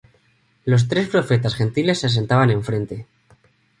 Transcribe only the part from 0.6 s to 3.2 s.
Los tres profetas gentiles se sentaban enfrente.